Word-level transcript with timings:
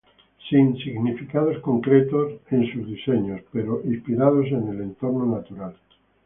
Sin 0.49 0.77
significados 0.77 1.59
concretos 1.59 2.41
a 2.47 2.49
sus 2.49 2.87
diseños, 2.87 3.39
pero 3.51 3.81
son 3.83 3.93
inspirados 3.93 4.47
en 4.47 4.67
el 4.69 4.81
entorno 4.81 5.27
natural. 5.27 5.75